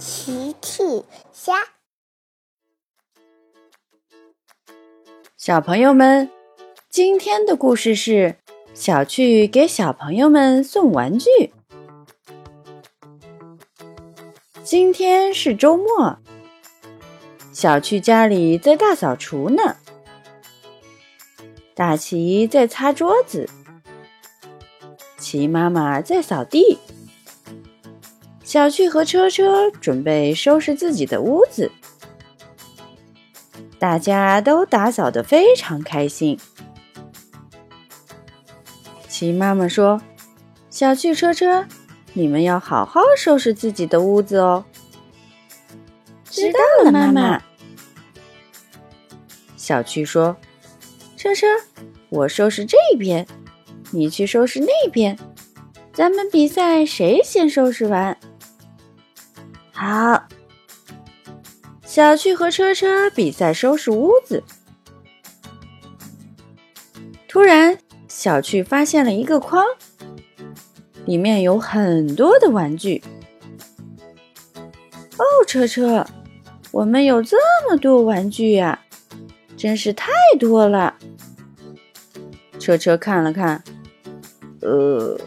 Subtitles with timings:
[0.00, 1.52] 奇趣虾，
[5.36, 6.30] 小朋友们，
[6.88, 8.36] 今天的故事是
[8.72, 11.52] 小趣给小朋友们送玩具。
[14.64, 16.16] 今天是周末，
[17.52, 19.76] 小趣家里在大扫除呢。
[21.74, 23.46] 大奇在擦桌子，
[25.18, 26.78] 奇妈妈在扫地。
[28.50, 31.70] 小趣和车车准备收拾自己的屋子，
[33.78, 36.36] 大家都打扫得非常开心。
[39.06, 40.02] 齐妈妈说
[40.68, 41.64] ：“小趣、车车，
[42.12, 44.64] 你们要好好收拾自己的屋子哦。”
[46.28, 47.40] 知道了，妈妈。
[49.56, 50.36] 小趣说
[51.16, 51.46] ：“车车，
[52.08, 53.24] 我收拾这边，
[53.92, 55.16] 你去收拾那边，
[55.92, 58.18] 咱们比赛谁先收拾完。”
[59.80, 60.24] 好，
[61.86, 64.44] 小趣和车车比赛收拾屋子。
[67.26, 69.64] 突然，小趣发现了一个筐，
[71.06, 73.02] 里面有很多的玩具。
[75.16, 76.06] 哦，车车，
[76.72, 78.78] 我们有这么多玩具呀，
[79.56, 80.94] 真是太多了。
[82.58, 83.64] 车车看了看，
[84.60, 85.18] 呃，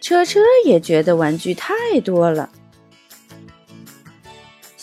[0.00, 2.48] 车车也觉得玩具太多了。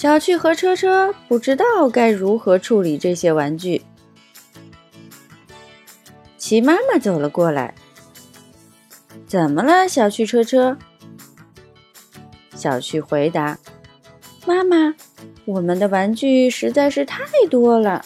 [0.04, 3.86] 小趣和车车不知道该如何处理这些玩具。
[6.38, 7.73] 齐妈妈走了过来，
[9.26, 10.78] 怎么了，小趣车车？
[12.54, 13.58] 小趣回答
[14.46, 14.94] ：“妈妈，
[15.46, 18.04] 我们的玩具实在是太多了。”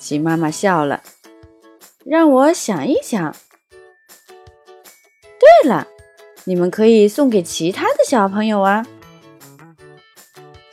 [0.00, 1.00] 齐妈妈笑了，
[2.04, 3.36] 让我想一想。
[5.62, 5.86] 对了，
[6.42, 8.84] 你们可以送给其他的小朋友啊。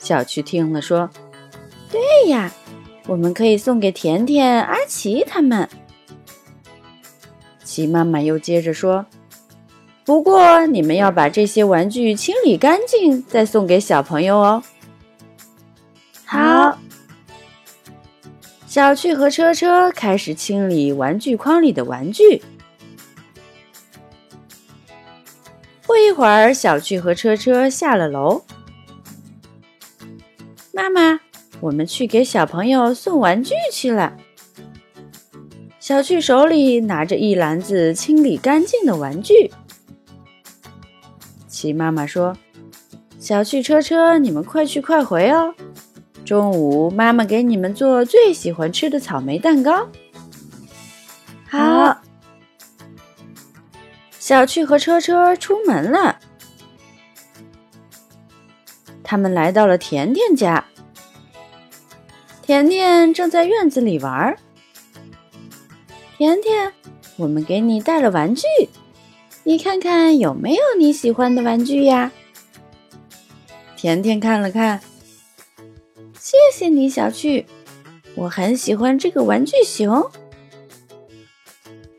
[0.09, 1.07] 小趣听了说
[1.91, 2.51] ：“对呀，
[3.05, 5.69] 我们可以送给甜甜、阿奇他们。”
[7.63, 9.05] 奇妈妈又接着说
[10.03, 14.63] ：“不过你们要把这些玩具清理干净，再送给小朋友哦。”
[16.25, 16.79] 好。
[18.65, 22.41] 小趣和车车开始清理玩具筐里的玩具。
[25.83, 28.43] 不一会儿，小趣和车车下了楼。
[30.71, 31.19] 妈妈，
[31.59, 34.15] 我们去给小朋友送玩具去了。
[35.79, 39.51] 小趣手里拿着一篮子清理干净的玩具。
[41.47, 42.37] 齐妈妈说
[43.19, 45.53] ：“小趣、车车，你们快去快回哦！
[46.23, 49.87] 中午妈妈给你们做最喜欢吃的草莓蛋糕。”
[51.49, 51.99] 好。
[54.19, 56.19] 小趣和车车出门了。
[59.09, 60.63] 他们来到了甜甜家，
[62.43, 64.37] 甜甜正在院子里玩。
[66.15, 66.71] 甜甜，
[67.15, 68.43] 我们给你带了玩具，
[69.43, 72.11] 你看看有没有你喜欢的玩具呀？
[73.75, 74.79] 甜甜看了看，
[76.19, 77.47] 谢谢你，小趣，
[78.13, 80.07] 我很喜欢这个玩具熊。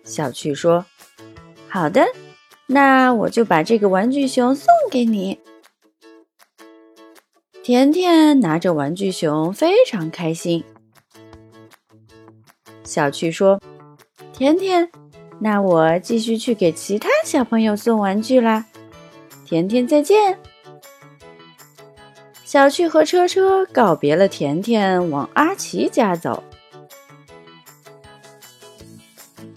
[0.05, 0.87] 小趣说
[1.67, 2.07] ：“好的，
[2.67, 5.41] 那我就把这个玩具熊送给你。”
[7.63, 10.65] 甜甜拿着玩具熊，非常开心。
[12.83, 13.61] 小趣说
[14.33, 14.91] ：“甜甜，
[15.39, 18.65] 那我继续去给其他小朋友送玩具啦。”
[19.45, 20.39] 甜甜再见。
[22.45, 26.43] 小趣和车车告别了甜甜，往阿奇家走。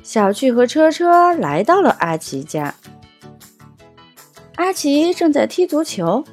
[0.03, 2.75] 小趣和车车来到了阿奇家，
[4.57, 6.23] 阿奇正在踢足球。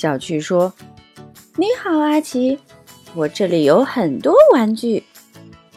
[0.00, 0.72] 小趣说
[1.56, 2.58] ：“你好，阿奇，
[3.14, 5.04] 我这里有很多玩具，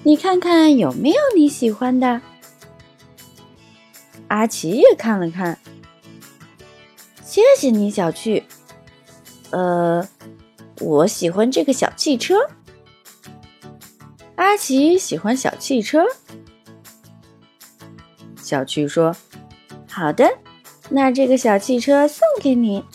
[0.04, 2.22] 你看看有没有你喜欢的。”
[4.30, 5.60] 阿奇也看了看，
[7.22, 8.46] 谢谢你，小趣。
[9.50, 10.08] 呃，
[10.80, 12.48] 我喜欢这个小汽车。
[14.36, 16.06] 阿奇喜欢小汽车。
[18.42, 19.14] 小趣说
[19.92, 20.32] ：“好的，
[20.88, 22.86] 那这个小汽车送给你。”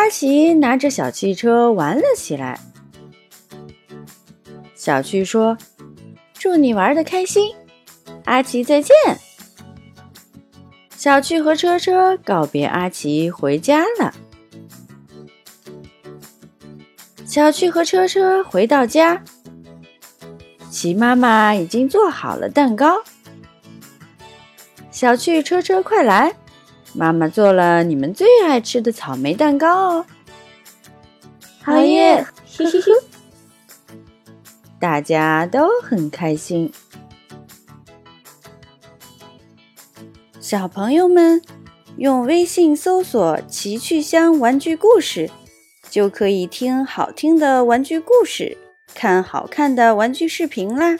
[0.00, 2.58] 阿奇拿着小汽车玩了起来。
[4.74, 5.58] 小趣说
[6.32, 7.54] ：“祝你玩的开心，
[8.24, 8.94] 阿奇再见。”
[10.96, 14.14] 小趣和车车告别阿奇回家了。
[17.26, 19.22] 小趣和车车回到家，
[20.70, 23.02] 奇妈妈已经做好了蛋糕。
[24.90, 26.34] 小趣、车车快来，
[26.94, 30.06] 妈妈做了你们最爱吃的草莓蛋糕哦。”
[31.62, 32.26] 好耶！
[32.56, 32.92] 嘿嘿嘿，
[34.78, 36.72] 大家都很开心。
[40.40, 41.42] 小朋友们，
[41.96, 45.30] 用微信搜索“奇趣箱玩具故事”，
[45.88, 48.56] 就可以听好听的玩具故事，
[48.94, 50.98] 看好看的玩具视频啦。